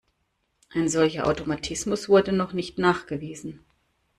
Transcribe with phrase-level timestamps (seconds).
[0.71, 3.63] Ein solcher Automatismus wurde noch nicht nachgewiesen.